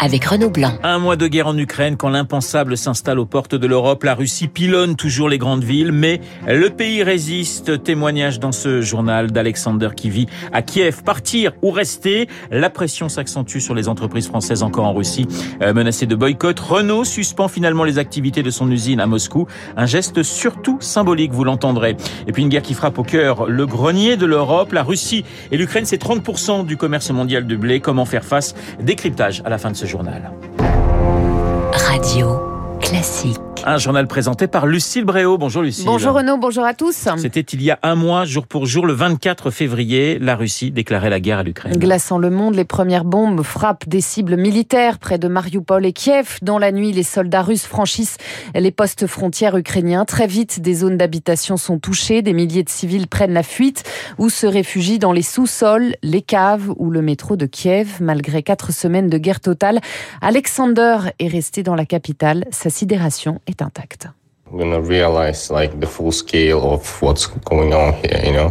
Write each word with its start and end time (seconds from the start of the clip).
avec 0.00 0.24
Renaud 0.24 0.48
Blanc. 0.48 0.72
Un 0.82 0.98
mois 0.98 1.16
de 1.16 1.26
guerre 1.26 1.46
en 1.46 1.56
Ukraine, 1.58 1.96
quand 1.96 2.08
l'impensable 2.08 2.76
s'installe 2.78 3.18
aux 3.18 3.26
portes 3.26 3.54
de 3.54 3.66
l'Europe, 3.66 4.02
la 4.02 4.14
Russie 4.14 4.48
pilonne 4.48 4.96
toujours 4.96 5.28
les 5.28 5.36
grandes 5.36 5.62
villes, 5.62 5.92
mais 5.92 6.22
le 6.48 6.70
pays 6.70 7.02
résiste. 7.02 7.82
Témoignage 7.82 8.40
dans 8.40 8.52
ce 8.52 8.80
journal 8.80 9.30
d'Alexander 9.30 9.90
qui 9.94 10.08
vit 10.08 10.26
à 10.52 10.62
Kiev. 10.62 11.02
Partir 11.02 11.52
ou 11.60 11.70
rester, 11.70 12.28
la 12.50 12.70
pression 12.70 13.10
s'accentue 13.10 13.58
sur 13.58 13.74
les 13.74 13.88
entreprises 13.88 14.26
françaises 14.26 14.62
encore 14.62 14.86
en 14.86 14.94
Russie, 14.94 15.26
euh, 15.60 15.74
menacées 15.74 16.06
de 16.06 16.14
boycott. 16.14 16.58
Renault 16.58 17.04
suspend 17.04 17.48
finalement 17.48 17.84
les 17.84 17.98
activités 17.98 18.42
de 18.42 18.50
son 18.50 18.70
usine 18.70 19.00
à 19.00 19.06
Moscou. 19.06 19.46
Un 19.76 19.86
geste 19.86 20.22
surtout 20.22 20.78
symbolique, 20.80 21.32
vous 21.32 21.44
l'entendrez. 21.44 21.96
Et 22.26 22.32
puis 22.32 22.42
une 22.42 22.48
guerre 22.48 22.62
qui 22.62 22.74
frappe 22.74 22.98
au 22.98 23.04
cœur 23.04 23.46
le 23.46 23.66
grenier 23.66 24.16
de 24.16 24.24
l'Europe. 24.24 24.72
La 24.72 24.82
Russie 24.82 25.24
et 25.52 25.58
l'Ukraine, 25.58 25.84
c'est 25.84 26.02
30% 26.02 26.64
du 26.64 26.78
commerce 26.78 27.10
mondial 27.10 27.46
de 27.46 27.56
blé. 27.56 27.80
Comment 27.80 28.06
faire 28.06 28.24
face? 28.24 28.54
Décryptage 28.80 29.42
à 29.44 29.50
la 29.50 29.58
fin 29.58 29.70
de 29.70 29.76
ce 29.76 29.89
Radio 31.72 32.78
classique. 32.80 33.49
Un 33.66 33.76
journal 33.76 34.06
présenté 34.06 34.46
par 34.46 34.66
Lucille 34.66 35.04
Bréau. 35.04 35.36
Bonjour 35.36 35.62
Lucille. 35.62 35.84
Bonjour 35.84 36.14
Renaud, 36.14 36.38
bonjour 36.38 36.64
à 36.64 36.72
tous. 36.72 37.08
C'était 37.18 37.40
il 37.40 37.62
y 37.62 37.70
a 37.70 37.78
un 37.82 37.94
mois, 37.94 38.24
jour 38.24 38.46
pour 38.46 38.64
jour, 38.64 38.86
le 38.86 38.94
24 38.94 39.50
février, 39.50 40.18
la 40.18 40.34
Russie 40.34 40.70
déclarait 40.70 41.10
la 41.10 41.20
guerre 41.20 41.38
à 41.38 41.42
l'Ukraine. 41.42 41.76
Glaçant 41.76 42.16
le 42.16 42.30
monde, 42.30 42.54
les 42.54 42.64
premières 42.64 43.04
bombes 43.04 43.42
frappent 43.42 43.86
des 43.86 44.00
cibles 44.00 44.36
militaires 44.36 44.98
près 44.98 45.18
de 45.18 45.28
Mariupol 45.28 45.84
et 45.84 45.92
Kiev. 45.92 46.38
Dans 46.40 46.58
la 46.58 46.72
nuit, 46.72 46.92
les 46.92 47.02
soldats 47.02 47.42
russes 47.42 47.66
franchissent 47.66 48.16
les 48.54 48.70
postes 48.70 49.06
frontières 49.06 49.56
ukrainiens. 49.56 50.06
Très 50.06 50.26
vite, 50.26 50.60
des 50.60 50.74
zones 50.74 50.96
d'habitation 50.96 51.58
sont 51.58 51.78
touchées, 51.78 52.22
des 52.22 52.32
milliers 52.32 52.64
de 52.64 52.70
civils 52.70 53.08
prennent 53.08 53.34
la 53.34 53.42
fuite 53.42 53.84
ou 54.16 54.30
se 54.30 54.46
réfugient 54.46 54.98
dans 54.98 55.12
les 55.12 55.22
sous-sols, 55.22 55.96
les 56.02 56.22
caves 56.22 56.72
ou 56.76 56.90
le 56.90 57.02
métro 57.02 57.36
de 57.36 57.46
Kiev. 57.46 57.98
Malgré 58.00 58.42
quatre 58.42 58.72
semaines 58.72 59.10
de 59.10 59.18
guerre 59.18 59.40
totale, 59.40 59.80
Alexander 60.22 60.98
est 61.18 61.28
resté 61.28 61.62
dans 61.62 61.74
la 61.74 61.84
capitale. 61.84 62.46
Sa 62.50 62.70
sidération 62.70 63.40
est 63.46 63.59
intacte. 63.60 64.12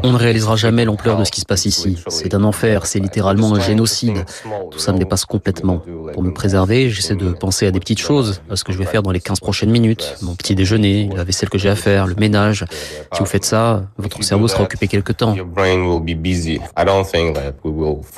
On 0.04 0.12
ne 0.12 0.18
réalisera 0.18 0.56
jamais 0.56 0.86
l'ampleur 0.86 1.18
de 1.18 1.26
ce 1.26 1.32
qui 1.32 1.42
se 1.42 1.46
passe 1.46 1.66
ici. 1.66 1.98
C'est 2.08 2.34
un 2.34 2.44
enfer, 2.44 2.86
c'est 2.86 3.00
littéralement 3.00 3.54
un 3.54 3.60
génocide. 3.60 4.24
Tout 4.72 4.80
ça 4.80 4.94
me 4.94 4.98
dépasse 4.98 5.26
complètement. 5.26 5.82
Pour 6.14 6.24
me 6.24 6.32
préserver, 6.32 6.90
j'essaie 6.90 7.16
de 7.16 7.32
penser 7.32 7.68
à 7.68 7.72
des 7.72 7.80
petites 7.80 8.00
choses, 8.00 8.42
à 8.50 8.56
ce 8.56 8.64
que 8.64 8.72
je 8.72 8.78
vais 8.78 8.86
faire 8.86 9.04
dans 9.04 9.12
les 9.12 9.20
15 9.20 9.42
prochaines 9.42 9.72
minutes. 9.72 10.16
Mon 10.22 10.36
petit 10.36 10.56
déjeuner, 10.56 11.10
la 11.16 11.26
vaisselle 11.26 11.50
que 11.50 11.58
j'ai 11.58 11.70
à 11.70 11.76
faire, 11.76 12.08
le 12.08 12.16
ménage. 12.16 12.66
Si 13.14 13.20
vous 13.20 13.26
faites 13.26 13.46
ça, 13.46 13.84
votre 13.98 14.24
cerveau 14.24 14.48
sera 14.48 14.64
occupé 14.64 14.88
quelque 14.88 15.12
temps. 15.12 15.36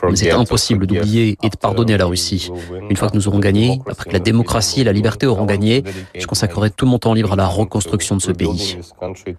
Mais 0.09 0.15
c'est 0.15 0.31
impossible 0.31 0.85
d'oublier 0.85 1.37
et 1.41 1.49
de 1.49 1.57
pardonner 1.57 1.95
à 1.95 1.97
la 1.97 2.05
Russie. 2.05 2.51
Une 2.89 2.95
fois 2.97 3.09
que 3.09 3.15
nous 3.15 3.27
aurons 3.27 3.39
gagné, 3.39 3.81
après 3.89 4.05
que 4.09 4.13
la 4.13 4.19
démocratie 4.19 4.81
et 4.81 4.83
la 4.83 4.93
liberté 4.93 5.25
auront 5.25 5.45
gagné, 5.45 5.83
je 6.15 6.27
consacrerai 6.27 6.69
tout 6.69 6.85
mon 6.85 6.99
temps 6.99 7.13
libre 7.13 7.33
à 7.33 7.35
la 7.35 7.47
reconstruction 7.71 8.17
de 8.17 8.21
ce 8.21 8.31
pays. 8.33 8.77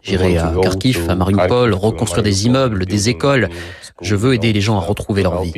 J'irai 0.02 0.38
à 0.38 0.54
Kharkiv, 0.62 1.10
à 1.10 1.14
Mariupol, 1.14 1.74
reconstruire 1.74 2.22
des 2.22 2.46
immeubles, 2.46 2.86
des 2.86 3.10
écoles. 3.10 3.50
Je 4.00 4.16
veux 4.16 4.32
aider 4.32 4.54
les 4.54 4.62
gens 4.62 4.78
à 4.78 4.80
retrouver 4.80 5.22
leur 5.22 5.42
vie. 5.42 5.52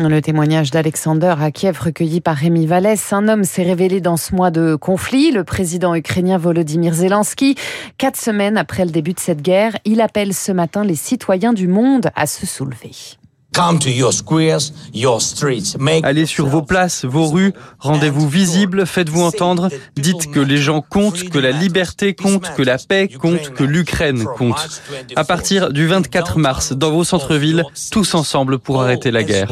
Le 0.00 0.20
témoignage 0.20 0.72
d'Alexander 0.72 1.34
à 1.38 1.52
Kiev 1.52 1.78
recueilli 1.80 2.20
par 2.20 2.34
Rémi 2.34 2.66
Vallès. 2.66 3.12
Un 3.12 3.28
homme 3.28 3.44
s'est 3.44 3.62
révélé 3.62 4.00
dans 4.00 4.16
ce 4.16 4.34
mois 4.34 4.50
de 4.50 4.74
conflit. 4.74 5.30
Le 5.30 5.44
président 5.44 5.94
ukrainien 5.94 6.36
Volodymyr 6.36 6.94
Zelensky, 6.94 7.54
quatre 7.96 8.16
semaines 8.16 8.56
après 8.56 8.84
le 8.84 8.90
début 8.90 9.12
de 9.12 9.20
cette 9.20 9.40
guerre, 9.40 9.78
il 9.84 10.00
appelle 10.00 10.34
ce 10.34 10.50
matin 10.50 10.82
les 10.82 10.96
citoyens 10.96 11.52
du 11.52 11.68
monde 11.68 12.10
à 12.16 12.26
se 12.26 12.44
soulever. 12.44 12.90
Allez 16.04 16.26
sur 16.26 16.46
vos 16.46 16.62
places, 16.62 17.04
vos 17.04 17.26
rues, 17.26 17.52
rendez-vous 17.78 18.28
visibles, 18.28 18.86
faites-vous 18.86 19.22
entendre, 19.22 19.68
dites 19.96 20.30
que 20.30 20.40
les 20.40 20.56
gens 20.56 20.80
comptent, 20.80 21.28
que 21.28 21.38
la 21.38 21.50
liberté 21.50 22.14
compte, 22.14 22.54
que 22.54 22.62
la 22.62 22.78
paix 22.78 23.08
compte, 23.08 23.50
que 23.50 23.64
l'Ukraine 23.64 24.24
compte. 24.38 24.80
À 25.16 25.24
partir 25.24 25.70
du 25.72 25.86
24 25.86 26.38
mars, 26.38 26.72
dans 26.72 26.90
vos 26.90 27.04
centres-villes, 27.04 27.64
tous 27.90 28.14
ensemble 28.14 28.58
pour 28.58 28.80
arrêter 28.82 29.10
la 29.10 29.22
guerre. 29.22 29.48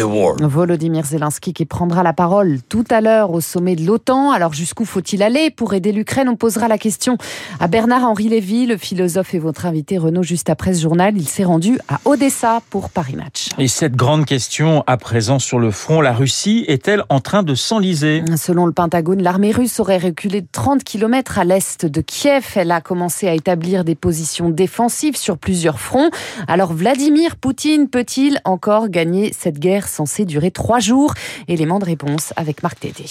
Volodymyr 0.00 1.04
Zelensky 1.04 1.52
qui 1.52 1.64
prendra 1.64 2.02
la 2.02 2.12
parole 2.12 2.58
tout 2.68 2.84
à 2.90 3.00
l'heure 3.00 3.32
au 3.32 3.40
sommet 3.40 3.76
de 3.76 3.84
l'OTAN. 3.84 4.32
Alors 4.32 4.52
jusqu'où 4.52 4.84
faut-il 4.84 5.22
aller 5.22 5.50
pour 5.50 5.74
aider 5.74 5.92
l'Ukraine? 5.92 6.28
On 6.28 6.36
posera 6.36 6.68
la 6.68 6.78
question 6.78 7.18
à 7.60 7.68
Bernard-Henri 7.68 8.28
Lévy, 8.28 8.66
le 8.66 8.76
philosophe 8.76 9.34
et 9.34 9.38
votre 9.38 9.66
invité 9.66 9.98
Renaud 9.98 10.22
juste 10.22 10.50
après 10.50 10.74
ce 10.74 10.82
journal. 10.82 11.14
Il 11.16 11.28
s'est 11.28 11.44
rendu 11.44 11.78
à 11.88 12.00
Odessa 12.04 12.62
pour 12.70 12.90
Paris 12.90 13.16
Match. 13.16 13.48
Et 13.58 13.68
cette 13.68 13.94
grande 13.94 14.24
question 14.24 14.84
à 14.86 14.96
présent 14.96 15.38
sur 15.38 15.58
le 15.58 15.70
front, 15.70 16.00
la 16.00 16.12
Russie 16.12 16.64
est-elle 16.68 17.04
en 17.08 17.20
train 17.20 17.42
de 17.42 17.54
s'enliser? 17.54 18.22
Selon 18.36 18.66
le 18.66 18.72
Pentagone, 18.72 19.22
l'armée 19.22 19.52
russe 19.52 19.80
aurait 19.80 19.98
reculé 19.98 20.40
de 20.40 20.48
30 20.50 20.84
km 20.84 21.38
à 21.38 21.44
l'est 21.44 21.86
de 21.86 22.00
Kiev. 22.00 22.44
Elle 22.56 22.70
a 22.70 22.80
commencé 22.80 23.28
à 23.28 23.34
établir 23.34 23.84
des 23.84 23.94
positions 23.94 24.50
défensives 24.50 25.16
sur 25.16 25.38
plusieurs 25.38 25.80
fronts. 25.80 26.10
Alors 26.48 26.72
Vladimir 26.72 27.36
Poutine 27.36 27.88
peut-il 27.88 28.40
encore 28.44 28.88
gagner 28.88 29.32
cette 29.36 29.58
guerre 29.58 29.81
censé 29.88 30.24
durer 30.24 30.50
trois 30.50 30.80
jours. 30.80 31.14
Élément 31.48 31.78
de 31.78 31.84
réponse 31.84 32.32
avec 32.36 32.62
Marc 32.62 32.80
Tédé. 32.80 33.04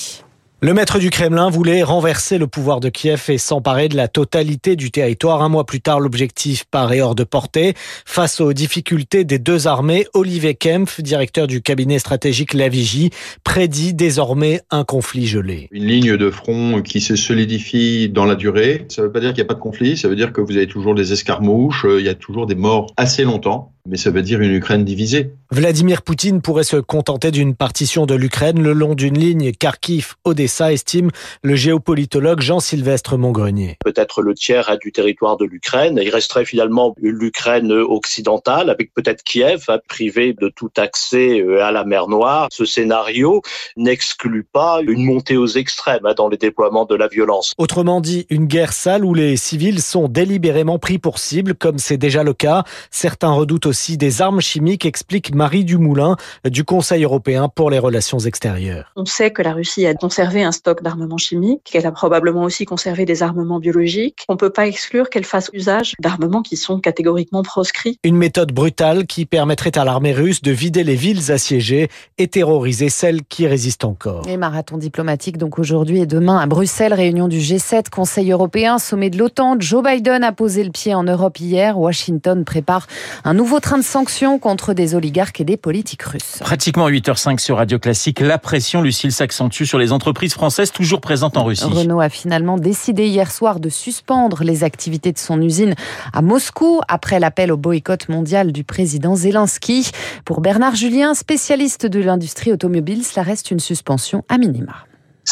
Le 0.63 0.75
maître 0.75 0.99
du 0.99 1.09
Kremlin 1.09 1.49
voulait 1.49 1.81
renverser 1.81 2.37
le 2.37 2.45
pouvoir 2.45 2.79
de 2.81 2.89
Kiev 2.89 3.23
et 3.29 3.39
s'emparer 3.39 3.89
de 3.89 3.95
la 3.95 4.07
totalité 4.07 4.75
du 4.75 4.91
territoire. 4.91 5.41
Un 5.41 5.49
mois 5.49 5.65
plus 5.65 5.81
tard, 5.81 5.99
l'objectif 5.99 6.65
paraît 6.69 7.01
hors 7.01 7.15
de 7.15 7.23
portée. 7.23 7.73
Face 8.05 8.39
aux 8.39 8.53
difficultés 8.53 9.23
des 9.23 9.39
deux 9.39 9.65
armées, 9.65 10.05
Olivier 10.13 10.53
Kempf, 10.53 11.01
directeur 11.01 11.47
du 11.47 11.63
cabinet 11.63 11.97
stratégique 11.97 12.53
La 12.53 12.69
Vigie, 12.69 13.09
prédit 13.43 13.95
désormais 13.95 14.61
un 14.69 14.83
conflit 14.83 15.25
gelé. 15.25 15.67
Une 15.71 15.87
ligne 15.87 16.15
de 16.15 16.29
front 16.29 16.83
qui 16.83 17.01
se 17.01 17.15
solidifie 17.15 18.09
dans 18.09 18.25
la 18.25 18.35
durée. 18.35 18.85
Ça 18.89 19.01
ne 19.01 19.07
veut 19.07 19.11
pas 19.11 19.19
dire 19.19 19.29
qu'il 19.29 19.41
n'y 19.41 19.47
a 19.47 19.51
pas 19.51 19.55
de 19.55 19.61
conflit, 19.61 19.97
ça 19.97 20.09
veut 20.09 20.15
dire 20.15 20.31
que 20.31 20.41
vous 20.41 20.55
avez 20.55 20.67
toujours 20.67 20.93
des 20.93 21.11
escarmouches, 21.11 21.87
il 21.89 22.05
y 22.05 22.09
a 22.09 22.13
toujours 22.13 22.45
des 22.45 22.53
morts 22.53 22.93
assez 22.97 23.23
longtemps 23.23 23.73
mais 23.87 23.97
ça 23.97 24.11
veut 24.11 24.21
dire 24.21 24.41
une 24.41 24.53
Ukraine 24.53 24.85
divisée. 24.85 25.31
Vladimir 25.51 26.01
Poutine 26.01 26.41
pourrait 26.41 26.63
se 26.63 26.77
contenter 26.77 27.31
d'une 27.31 27.55
partition 27.55 28.05
de 28.05 28.15
l'Ukraine 28.15 28.61
le 28.61 28.73
long 28.73 28.95
d'une 28.95 29.17
ligne 29.17 29.51
Kharkiv-Odessa, 29.51 30.71
estime 30.71 31.09
le 31.43 31.55
géopolitologue 31.55 32.41
Jean-Sylvestre 32.41 33.17
Montgrenier. 33.17 33.77
Peut-être 33.83 34.21
le 34.21 34.33
tiers 34.33 34.77
du 34.81 34.91
territoire 34.91 35.37
de 35.37 35.45
l'Ukraine. 35.45 35.99
Il 36.01 36.09
resterait 36.09 36.45
finalement 36.45 36.95
l'Ukraine 37.01 37.71
occidentale, 37.71 38.69
avec 38.69 38.93
peut-être 38.93 39.23
Kiev, 39.23 39.65
hein, 39.67 39.79
privé 39.87 40.33
de 40.39 40.49
tout 40.49 40.71
accès 40.77 41.41
euh, 41.41 41.63
à 41.63 41.71
la 41.71 41.83
mer 41.83 42.07
Noire. 42.07 42.47
Ce 42.51 42.65
scénario 42.65 43.41
n'exclut 43.77 44.43
pas 44.43 44.79
une 44.81 45.03
montée 45.03 45.37
aux 45.37 45.47
extrêmes 45.47 46.05
hein, 46.05 46.13
dans 46.15 46.29
les 46.29 46.37
déploiements 46.37 46.85
de 46.85 46.95
la 46.95 47.07
violence. 47.07 47.53
Autrement 47.57 48.01
dit, 48.01 48.25
une 48.29 48.45
guerre 48.45 48.73
sale 48.73 49.03
où 49.03 49.13
les 49.13 49.35
civils 49.37 49.81
sont 49.81 50.07
délibérément 50.07 50.79
pris 50.79 50.97
pour 50.97 51.19
cible, 51.19 51.55
comme 51.55 51.77
c'est 51.77 51.97
déjà 51.97 52.23
le 52.23 52.33
cas. 52.33 52.63
Certains 52.89 53.31
redoutent 53.31 53.70
aussi 53.71 53.95
des 53.95 54.21
armes 54.21 54.41
chimiques, 54.41 54.85
explique 54.85 55.33
Marie 55.33 55.63
Dumoulin 55.63 56.17
du 56.43 56.65
Conseil 56.65 57.05
européen 57.05 57.47
pour 57.47 57.69
les 57.69 57.79
relations 57.79 58.19
extérieures. 58.19 58.91
On 58.97 59.05
sait 59.05 59.31
que 59.31 59.41
la 59.41 59.53
Russie 59.53 59.85
a 59.85 59.93
conservé 59.93 60.43
un 60.43 60.51
stock 60.51 60.83
d'armements 60.83 61.17
chimiques, 61.17 61.61
qu'elle 61.71 61.87
a 61.87 61.93
probablement 61.93 62.43
aussi 62.43 62.65
conservé 62.65 63.05
des 63.05 63.23
armements 63.23 63.59
biologiques. 63.59 64.25
On 64.27 64.33
ne 64.33 64.37
peut 64.37 64.49
pas 64.49 64.67
exclure 64.67 65.09
qu'elle 65.09 65.23
fasse 65.23 65.49
usage 65.53 65.93
d'armements 66.01 66.41
qui 66.41 66.57
sont 66.57 66.81
catégoriquement 66.81 67.43
proscrits. 67.43 67.97
Une 68.03 68.17
méthode 68.17 68.51
brutale 68.51 69.07
qui 69.07 69.25
permettrait 69.25 69.77
à 69.77 69.85
l'armée 69.85 70.11
russe 70.11 70.41
de 70.41 70.51
vider 70.51 70.83
les 70.83 70.95
villes 70.95 71.31
assiégées 71.31 71.87
et 72.17 72.27
terroriser 72.27 72.89
celles 72.89 73.23
qui 73.23 73.47
résistent 73.47 73.85
encore. 73.85 74.27
Et 74.27 74.35
marathon 74.35 74.77
diplomatique 74.77 75.37
donc 75.37 75.59
aujourd'hui 75.59 76.01
et 76.01 76.05
demain 76.05 76.39
à 76.39 76.45
Bruxelles, 76.45 76.93
réunion 76.93 77.29
du 77.29 77.39
G7, 77.39 77.89
Conseil 77.89 78.33
européen, 78.33 78.79
sommet 78.79 79.09
de 79.09 79.17
l'OTAN. 79.17 79.55
Joe 79.59 79.81
Biden 79.81 80.25
a 80.25 80.33
posé 80.33 80.65
le 80.65 80.71
pied 80.71 80.93
en 80.93 81.05
Europe 81.05 81.39
hier. 81.39 81.79
Washington 81.79 82.43
prépare 82.43 82.87
un 83.23 83.33
nouveau 83.33 83.60
train 83.61 83.77
de 83.77 83.83
sanctions 83.83 84.39
contre 84.39 84.73
des 84.73 84.95
oligarques 84.95 85.39
et 85.39 85.45
des 85.45 85.55
politiques 85.55 86.03
russes. 86.03 86.39
Pratiquement 86.41 86.89
8h05 86.89 87.39
sur 87.39 87.57
Radio 87.57 87.79
Classique, 87.79 88.19
la 88.19 88.37
pression, 88.37 88.81
Lucille, 88.81 89.13
s'accentue 89.13 89.63
sur 89.63 89.77
les 89.77 89.93
entreprises 89.93 90.33
françaises 90.33 90.71
toujours 90.71 90.99
présentes 90.99 91.37
en 91.37 91.45
Russie. 91.45 91.63
Renault 91.63 92.01
a 92.01 92.09
finalement 92.09 92.57
décidé 92.57 93.07
hier 93.07 93.31
soir 93.31 93.59
de 93.61 93.69
suspendre 93.69 94.43
les 94.43 94.65
activités 94.65 95.13
de 95.13 95.17
son 95.17 95.41
usine 95.41 95.75
à 96.11 96.21
Moscou 96.21 96.81
après 96.89 97.19
l'appel 97.19 97.51
au 97.51 97.57
boycott 97.57 98.09
mondial 98.09 98.51
du 98.51 98.63
président 98.63 99.15
Zelensky. 99.15 99.91
Pour 100.25 100.41
Bernard 100.41 100.75
Julien, 100.75 101.13
spécialiste 101.13 101.85
de 101.85 102.01
l'industrie 102.01 102.51
automobile, 102.51 103.05
cela 103.05 103.23
reste 103.23 103.51
une 103.51 103.59
suspension 103.59 104.25
à 104.27 104.37
minima. 104.37 104.73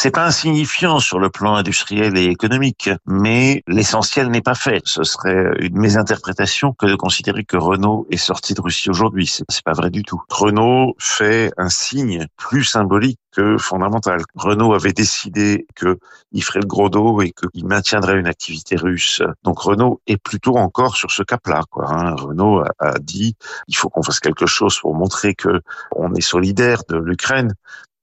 C'est 0.02 0.16
insignifiant 0.16 0.98
sur 0.98 1.18
le 1.18 1.28
plan 1.28 1.56
industriel 1.56 2.16
et 2.16 2.24
économique, 2.24 2.88
mais 3.04 3.62
l'essentiel 3.68 4.30
n'est 4.30 4.40
pas 4.40 4.54
fait. 4.54 4.80
Ce 4.86 5.02
serait 5.02 5.52
une 5.58 5.78
mésinterprétation 5.78 6.72
que 6.72 6.86
de 6.86 6.94
considérer 6.94 7.44
que 7.44 7.58
Renault 7.58 8.06
est 8.10 8.16
sorti 8.16 8.54
de 8.54 8.62
Russie 8.62 8.88
aujourd'hui. 8.88 9.30
C'est 9.50 9.62
pas 9.62 9.74
vrai 9.74 9.90
du 9.90 10.02
tout. 10.02 10.22
Renault 10.30 10.94
fait 10.98 11.52
un 11.58 11.68
signe 11.68 12.26
plus 12.38 12.64
symbolique 12.64 13.20
que 13.30 13.58
fondamental. 13.58 14.22
Renault 14.34 14.72
avait 14.72 14.94
décidé 14.94 15.66
qu'il 15.76 16.42
ferait 16.42 16.60
le 16.60 16.66
gros 16.66 16.88
dos 16.88 17.20
et 17.20 17.32
qu'il 17.32 17.66
maintiendrait 17.66 18.18
une 18.18 18.26
activité 18.26 18.76
russe. 18.76 19.22
Donc 19.44 19.60
Renault 19.60 20.00
est 20.06 20.16
plutôt 20.16 20.56
encore 20.56 20.96
sur 20.96 21.10
ce 21.10 21.22
cap-là. 21.22 21.62
Quoi, 21.70 21.92
hein. 21.92 22.14
Renault 22.14 22.60
a, 22.60 22.70
a 22.78 22.98
dit 22.98 23.36
il 23.68 23.76
faut 23.76 23.90
qu'on 23.90 24.02
fasse 24.02 24.20
quelque 24.20 24.46
chose 24.46 24.78
pour 24.80 24.94
montrer 24.94 25.34
que 25.34 25.60
on 25.94 26.14
est 26.14 26.22
solidaire 26.22 26.84
de 26.88 26.96
l'Ukraine, 26.96 27.52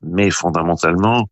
mais 0.03 0.29
fondamentalement, 0.29 1.27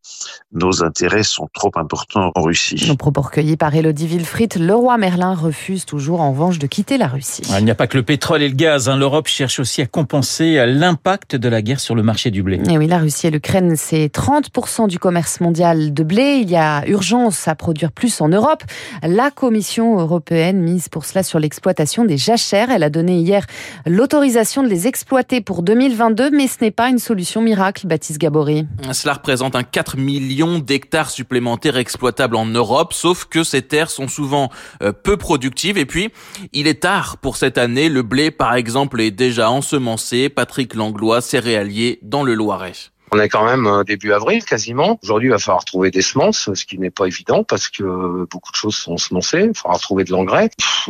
nos 0.51 0.83
intérêts 0.83 1.23
sont 1.23 1.47
trop 1.53 1.71
importants 1.75 2.31
en 2.35 2.41
Russie. 2.41 2.85
Nos 2.87 2.95
propos 2.95 3.21
recueillis 3.21 3.57
par 3.57 3.75
Elodie 3.75 4.07
Wilfried, 4.07 4.55
le 4.57 4.73
roi 4.73 4.97
Merlin 4.97 5.35
refuse 5.35 5.85
toujours 5.85 6.21
en 6.21 6.31
revanche 6.31 6.57
de 6.57 6.65
quitter 6.65 6.97
la 6.97 7.07
Russie. 7.07 7.43
Il 7.57 7.65
n'y 7.65 7.71
a 7.71 7.75
pas 7.75 7.87
que 7.87 7.97
le 7.97 8.03
pétrole 8.03 8.41
et 8.41 8.49
le 8.49 8.55
gaz. 8.55 8.89
Hein. 8.89 8.97
L'Europe 8.97 9.27
cherche 9.27 9.59
aussi 9.59 9.81
à 9.81 9.85
compenser 9.85 10.65
l'impact 10.65 11.35
de 11.35 11.47
la 11.47 11.61
guerre 11.61 11.79
sur 11.79 11.93
le 11.93 12.01
marché 12.01 12.31
du 12.31 12.41
blé. 12.41 12.59
Et 12.69 12.77
oui, 12.77 12.87
la 12.87 12.97
Russie 12.97 13.27
et 13.27 13.31
l'Ukraine, 13.31 13.75
c'est 13.75 14.07
30% 14.07 14.87
du 14.87 14.97
commerce 14.97 15.41
mondial 15.41 15.93
de 15.93 16.03
blé. 16.03 16.39
Il 16.41 16.49
y 16.49 16.55
a 16.55 16.87
urgence 16.87 17.47
à 17.47 17.55
produire 17.55 17.91
plus 17.91 18.19
en 18.21 18.29
Europe. 18.29 18.63
La 19.03 19.29
Commission 19.29 19.99
européenne 19.99 20.61
mise 20.61 20.89
pour 20.89 21.05
cela 21.05 21.21
sur 21.21 21.39
l'exploitation 21.39 22.03
des 22.03 22.17
jachères. 22.17 22.71
Elle 22.71 22.83
a 22.83 22.89
donné 22.89 23.19
hier 23.19 23.45
l'autorisation 23.85 24.63
de 24.63 24.67
les 24.67 24.87
exploiter 24.87 25.41
pour 25.41 25.61
2022, 25.61 26.31
mais 26.31 26.47
ce 26.47 26.57
n'est 26.61 26.71
pas 26.71 26.89
une 26.89 26.99
solution 26.99 27.41
miracle, 27.41 27.85
Baptiste 27.85 28.19
Gabory. 28.19 28.54
Cela 28.93 29.13
représente 29.13 29.55
un 29.55 29.63
4 29.63 29.97
millions 29.97 30.59
d'hectares 30.59 31.09
supplémentaires 31.09 31.77
exploitables 31.77 32.35
en 32.35 32.45
Europe, 32.45 32.93
sauf 32.93 33.25
que 33.25 33.43
ces 33.43 33.61
terres 33.61 33.89
sont 33.89 34.07
souvent 34.07 34.49
euh, 34.81 34.91
peu 34.91 35.17
productives. 35.17 35.77
Et 35.77 35.85
puis, 35.85 36.09
il 36.53 36.67
est 36.67 36.81
tard 36.81 37.17
pour 37.17 37.37
cette 37.37 37.57
année. 37.57 37.89
Le 37.89 38.03
blé, 38.03 38.31
par 38.31 38.55
exemple, 38.55 39.01
est 39.01 39.11
déjà 39.11 39.49
ensemencé. 39.49 40.29
Patrick 40.29 40.75
Langlois, 40.75 41.21
céréalier 41.21 41.99
dans 42.01 42.23
le 42.23 42.33
Loiret. 42.33 42.73
On 43.11 43.19
est 43.19 43.29
quand 43.29 43.45
même 43.45 43.67
euh, 43.67 43.83
début 43.83 44.11
avril 44.11 44.43
quasiment. 44.43 44.99
Aujourd'hui, 45.03 45.29
il 45.29 45.31
va 45.31 45.39
falloir 45.39 45.63
trouver 45.63 45.91
des 45.91 46.01
semences, 46.01 46.53
ce 46.53 46.65
qui 46.65 46.77
n'est 46.79 46.91
pas 46.91 47.05
évident 47.05 47.43
parce 47.43 47.69
que 47.69 48.25
beaucoup 48.29 48.51
de 48.51 48.57
choses 48.57 48.75
sont 48.75 48.97
semencées. 48.97 49.45
Il 49.49 49.55
falloir 49.55 49.79
trouver 49.79 50.03
de 50.03 50.11
l'engrais. 50.11 50.49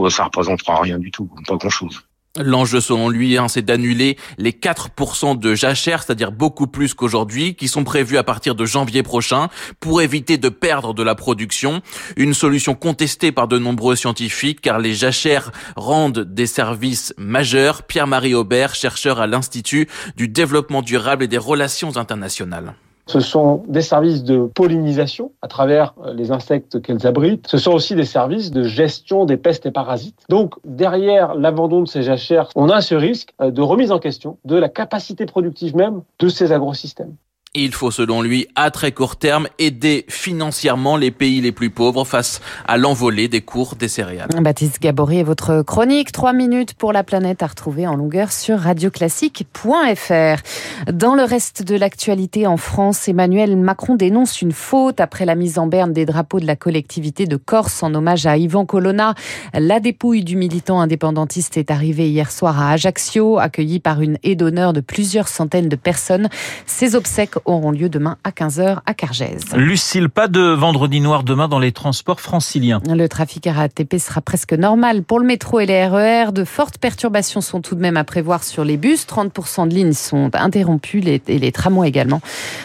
Ça 0.09 0.25
représentera 0.25 0.81
rien 0.81 0.97
du 0.97 1.11
tout, 1.11 1.29
pas 1.47 1.55
grand-chose. 1.55 2.01
L'enjeu 2.37 2.81
selon 2.81 3.07
lui, 3.07 3.37
hein, 3.37 3.47
c'est 3.47 3.61
d'annuler 3.61 4.17
les 4.37 4.51
4% 4.51 5.39
de 5.39 5.55
jachères, 5.55 6.03
c'est-à-dire 6.03 6.33
beaucoup 6.33 6.67
plus 6.67 6.93
qu'aujourd'hui, 6.93 7.55
qui 7.55 7.69
sont 7.69 7.85
prévus 7.85 8.17
à 8.17 8.23
partir 8.23 8.55
de 8.55 8.65
janvier 8.65 9.03
prochain, 9.03 9.47
pour 9.79 10.01
éviter 10.01 10.37
de 10.37 10.49
perdre 10.49 10.93
de 10.93 11.01
la 11.01 11.15
production. 11.15 11.81
Une 12.17 12.33
solution 12.33 12.75
contestée 12.75 13.31
par 13.31 13.47
de 13.47 13.57
nombreux 13.57 13.95
scientifiques, 13.95 14.59
car 14.59 14.79
les 14.79 14.93
jachères 14.93 15.51
rendent 15.77 16.19
des 16.19 16.47
services 16.47 17.13
majeurs. 17.17 17.83
Pierre-Marie 17.83 18.35
Aubert, 18.35 18.75
chercheur 18.75 19.21
à 19.21 19.27
l'Institut 19.27 19.87
du 20.17 20.27
développement 20.27 20.81
durable 20.81 21.23
et 21.23 21.29
des 21.29 21.37
relations 21.37 21.95
internationales. 21.95 22.75
Ce 23.07 23.19
sont 23.19 23.63
des 23.67 23.81
services 23.81 24.23
de 24.23 24.45
pollinisation 24.45 25.31
à 25.41 25.47
travers 25.47 25.93
euh, 26.03 26.13
les 26.13 26.31
insectes 26.31 26.81
qu'elles 26.81 27.05
abritent. 27.05 27.47
Ce 27.47 27.57
sont 27.57 27.71
aussi 27.71 27.95
des 27.95 28.05
services 28.05 28.51
de 28.51 28.63
gestion 28.63 29.25
des 29.25 29.37
pestes 29.37 29.65
et 29.65 29.71
parasites. 29.71 30.23
Donc, 30.29 30.55
derrière 30.63 31.35
l'abandon 31.35 31.81
de 31.81 31.87
ces 31.87 32.01
jachères, 32.01 32.49
on 32.55 32.69
a 32.69 32.81
ce 32.81 32.95
risque 32.95 33.33
euh, 33.41 33.51
de 33.51 33.61
remise 33.61 33.91
en 33.91 33.99
question 33.99 34.37
de 34.45 34.55
la 34.55 34.69
capacité 34.69 35.25
productive 35.25 35.75
même 35.75 36.01
de 36.19 36.27
ces 36.29 36.51
agrosystèmes. 36.51 37.15
Il 37.57 37.73
faut 37.73 37.89
selon 37.89 38.21
lui, 38.21 38.49
à 38.55 38.69
très 38.69 38.91
court 38.91 39.15
terme, 39.15 39.47
aider 39.59 40.03
financièrement 40.09 40.97
les 40.97 41.09
pays 41.09 41.39
les 41.39 41.53
plus 41.53 41.69
pauvres 41.69 42.03
face 42.03 42.41
à 42.67 42.77
l'envolée 42.77 43.29
des 43.29 43.39
cours 43.39 43.75
des 43.75 43.87
céréales. 43.87 44.27
Baptiste 44.41 44.81
Gabory 44.81 45.19
et 45.19 45.23
votre 45.23 45.61
chronique, 45.61 46.11
Trois 46.11 46.33
minutes 46.33 46.73
pour 46.73 46.91
la 46.91 47.05
planète 47.05 47.43
à 47.43 47.47
retrouver 47.47 47.87
en 47.87 47.95
longueur 47.95 48.33
sur 48.33 48.59
radioclassique.fr. 48.59 50.91
Dans 50.91 51.15
le 51.15 51.23
reste 51.23 51.63
de 51.63 51.77
l'actualité 51.77 52.45
en 52.45 52.57
France, 52.57 53.07
Emmanuel 53.07 53.55
Macron 53.55 53.95
dénonce 53.95 54.41
une 54.41 54.51
faute 54.51 54.99
après 54.99 55.23
la 55.23 55.35
mise 55.35 55.57
en 55.57 55.67
berne 55.67 55.93
des 55.93 56.05
drapeaux 56.05 56.41
de 56.41 56.45
la 56.45 56.57
collectivité 56.57 57.25
de 57.25 57.37
Corse 57.37 57.83
en 57.83 57.93
hommage 57.93 58.25
à 58.25 58.35
Ivan 58.35 58.65
Colonna. 58.65 59.15
La 59.53 59.79
dépouille 59.79 60.25
du 60.25 60.35
militant 60.35 60.81
indépendantiste 60.81 61.55
est 61.55 61.71
arrivée 61.71 62.09
hier 62.09 62.31
soir 62.31 62.59
à 62.59 62.71
Ajaccio, 62.71 63.39
accueillie 63.39 63.79
par 63.79 64.01
une 64.01 64.17
haie 64.23 64.35
d'honneur 64.35 64.73
de 64.73 64.81
plusieurs 64.81 65.29
centaines 65.29 65.69
de 65.69 65.77
personnes. 65.77 66.27
Ses 66.65 66.95
obsèques 66.95 67.35
auront 67.45 67.71
lieu 67.71 67.89
demain 67.89 68.17
à 68.23 68.31
15h 68.31 68.79
à 68.85 68.93
Cargèse. 68.93 69.43
Lucille, 69.55 70.09
pas 70.09 70.27
de 70.27 70.41
vendredi 70.41 70.99
noir 70.99 71.23
demain 71.23 71.47
dans 71.47 71.59
les 71.59 71.71
transports 71.71 72.21
franciliens. 72.21 72.81
Le 72.87 73.07
trafic 73.07 73.47
RATP 73.47 73.97
sera 73.97 74.21
presque 74.21 74.53
normal 74.53 75.03
pour 75.03 75.19
le 75.19 75.25
métro 75.25 75.59
et 75.59 75.65
les 75.65 75.85
RER. 75.85 76.25
E 76.27 76.31
de 76.31 76.43
fortes 76.43 76.77
perturbations 76.77 77.41
sont 77.41 77.61
tout 77.61 77.75
de 77.75 77.81
même 77.81 77.97
à 77.97 78.03
prévoir 78.03 78.43
sur 78.43 78.65
les 78.65 78.77
bus. 78.77 79.05
30% 79.05 79.67
de 79.67 79.73
lignes 79.73 79.93
sont 79.93 80.29
interrompues 80.33 81.03
et 81.05 81.39
les 81.39 81.51
tramways 81.51 81.85
également 81.87 82.21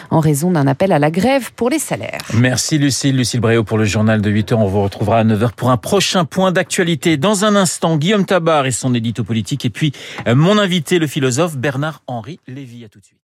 en 0.09 0.19
raison 0.19 0.51
d'un 0.51 0.67
appel 0.67 0.91
à 0.91 0.99
la 0.99 1.11
grève 1.11 1.51
pour 1.53 1.69
les 1.69 1.79
salaires. 1.79 2.21
Merci 2.33 2.77
Lucille. 2.77 3.15
Lucille 3.15 3.39
Bréau 3.39 3.63
pour 3.63 3.77
le 3.77 3.85
journal 3.85 4.21
de 4.21 4.29
8h. 4.29 4.55
On 4.55 4.67
vous 4.67 4.81
retrouvera 4.81 5.19
à 5.19 5.23
9h 5.23 5.51
pour 5.55 5.71
un 5.71 5.77
prochain 5.77 6.25
point 6.25 6.51
d'actualité. 6.51 7.17
Dans 7.17 7.45
un 7.45 7.55
instant, 7.55 7.97
Guillaume 7.97 8.25
Tabar 8.25 8.65
et 8.65 8.71
son 8.71 8.93
édito 8.93 9.23
politique 9.23 9.65
et 9.65 9.69
puis 9.69 9.91
euh, 10.27 10.35
mon 10.35 10.57
invité, 10.57 10.99
le 10.99 11.07
philosophe 11.07 11.57
Bernard-Henri 11.57 12.39
Lévy. 12.47 12.85
À 12.85 12.89
tout 12.89 12.99
de 12.99 13.05
suite. 13.05 13.20